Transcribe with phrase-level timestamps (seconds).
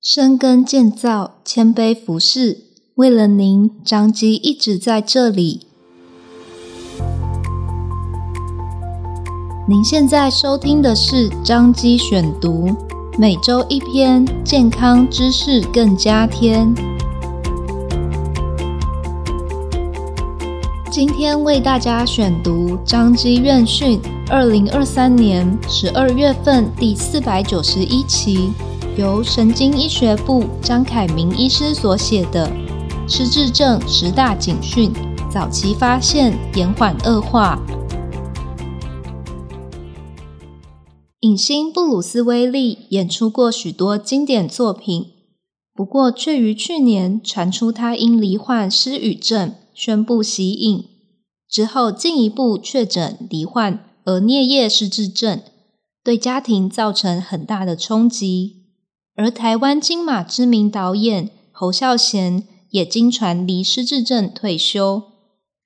[0.00, 2.58] 深耕建造，谦卑服侍，
[2.94, 5.66] 为了您，张基一直在这里。
[9.68, 12.70] 您现在收听的是张基选读，
[13.18, 16.72] 每周一篇健康知识更加添。
[20.92, 28.52] 今天为大家选读张基院讯二零二三年十二月份第四百九十一期。
[28.98, 32.50] 由神经医学部张凯明医师所写的
[33.08, 34.90] 《失智症十大警讯：
[35.32, 37.62] 早期发现，延缓恶化》。
[41.20, 45.06] 影星布鲁斯威利演出过许多经典作品，
[45.72, 50.84] 不过却于去年传出他因罹患失语症，宣布息影。
[51.48, 55.40] 之后进一步确诊罹患额颞叶失智症，
[56.02, 58.57] 对家庭造成很大的冲击。
[59.18, 65.02] 而台湾金马知名导演侯孝贤也经传离失智症退休。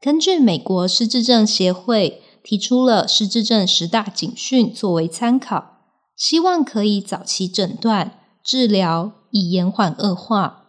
[0.00, 5.78] 根据美国失智症协会提出了失智症十大警讯作为参考，
[6.16, 10.64] 希望可以早期诊断、治疗，以延缓恶化。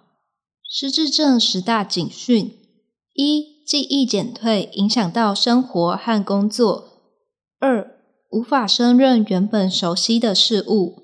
[0.69, 2.59] 失智症十大警讯：
[3.15, 6.83] 一、记忆减退，影响到生活和工作；
[7.59, 7.97] 二、
[8.29, 11.01] 无法胜任原本熟悉的事物；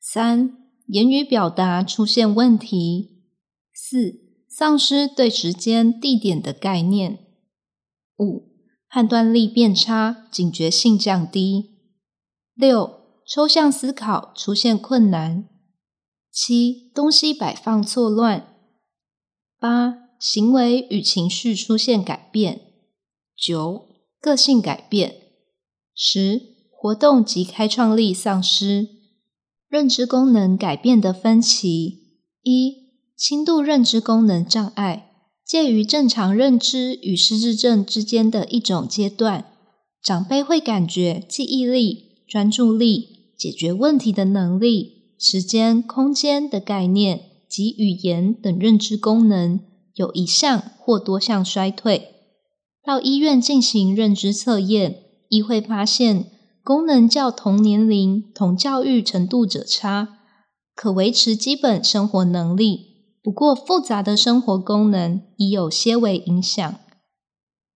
[0.00, 3.22] 三、言语表达出现问题。
[3.72, 7.26] 四、丧失对时间、地点的概念。
[8.18, 8.52] 五、
[8.88, 11.78] 判断力变差，警觉性降低。
[12.54, 15.48] 六、抽象思考出现困难。
[16.30, 18.56] 七、东西摆放错乱。
[19.58, 22.60] 八、行为与情绪出现改变。
[23.36, 23.88] 九、
[24.20, 25.16] 个性改变。
[25.94, 29.01] 十、活动及开创力丧失。
[29.72, 35.10] 认知功能改变的分歧：一、轻度认知功能障碍，
[35.46, 39.46] 介于正常认知与失智症之间的一种阶段。
[40.02, 49.58] 长辈会感觉记忆力、专注力、解决问题的能力、时间、空间的概念及语言等认知功能
[49.94, 52.08] 有一项或多项衰退。
[52.84, 56.26] 到医院进行认知测验，亦会发现。
[56.64, 60.20] 功能较同年龄、同教育程度者差，
[60.76, 66.72] 可维持基本生活能力，不过复杂的生活功能已有些微影响。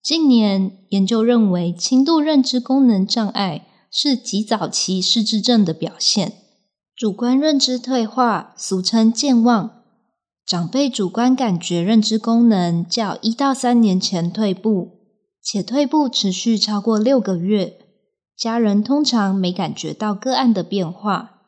[0.00, 6.34] 近年研究认为，轻度认知功能障碍是极早期失智症的表现。
[6.94, 9.82] 主观认知退化，俗称健忘，
[10.46, 15.00] 长辈主观感觉认知功能较一到三年前退步，
[15.42, 17.78] 且退步持续超过六个月。
[18.38, 21.40] 家人通常没感觉到个案的变化，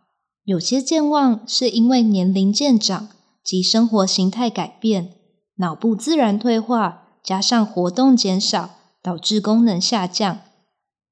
[0.45, 3.09] 有些健忘是因为年龄渐长
[3.45, 5.13] 及生活形态改变，
[5.57, 8.71] 脑部自然退化，加上活动减少，
[9.03, 10.41] 导致功能下降，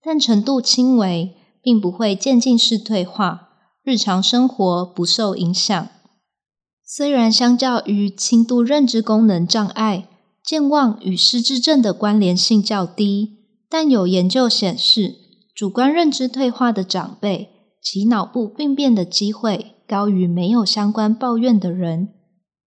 [0.02, 3.50] 但程度轻微，并不会渐进式退化，
[3.84, 5.88] 日常生活不受影响。
[6.82, 10.08] 虽然相较于轻度认知功能障碍，
[10.42, 15.25] 健忘与失智症的关联性较低，但有研究显示，
[15.56, 17.48] 主观认知退化的长辈，
[17.82, 22.10] 其脑部病变的机会高于没有相关抱怨的人。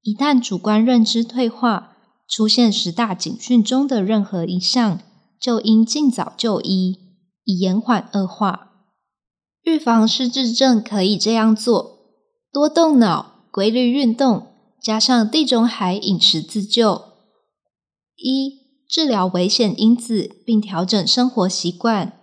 [0.02, 1.96] 一旦主观认知退化，
[2.28, 5.00] 出现十大警讯中的任何一项，
[5.40, 6.98] 就应尽早就医，
[7.44, 8.72] 以延缓恶化。
[9.62, 12.00] 预防失智症可以这样做：
[12.52, 14.48] 多动脑、规律运动，
[14.82, 17.04] 加上地中海饮食自救。
[18.16, 18.52] 一、
[18.90, 22.19] 治疗危险因子，并调整生活习惯。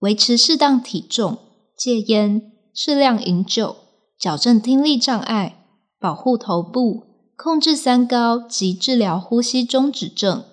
[0.00, 1.38] 维持适当体重，
[1.76, 3.76] 戒烟，适量饮酒，
[4.18, 5.66] 矫正听力障碍，
[5.98, 7.04] 保护头部，
[7.36, 10.44] 控制三高及治疗呼吸中止症。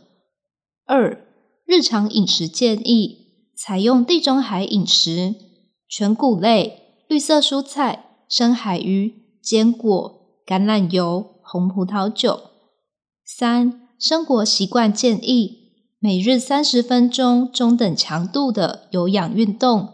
[0.86, 1.26] 二、
[1.66, 5.36] 日常饮食建议采用地中海饮食，
[5.88, 12.40] 全谷类、绿色蔬菜、深海鱼、坚果、橄榄油、红葡萄酒。
[13.24, 15.65] 三、生活习惯建议。
[16.06, 19.90] 每日三十分钟中等强度的有氧运动，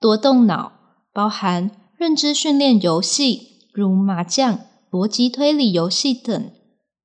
[0.00, 0.72] 多动脑，
[1.12, 4.58] 包含认知训练游戏，如麻将、
[4.90, 6.50] 逻辑推理游戏等，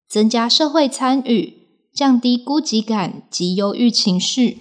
[0.09, 1.53] 增加社会参与，
[1.93, 4.57] 降低孤寂感及忧郁情绪。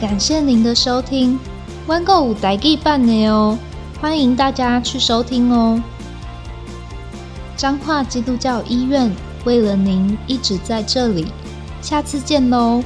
[0.00, 1.38] 感谢您的收听，
[1.88, 3.58] 弯购五台记版的哦。
[4.00, 5.78] 欢迎大家去收听哦！
[7.54, 9.14] 彰化基督教医院
[9.44, 11.26] 为了您一直在这里，
[11.82, 12.82] 下次见喽。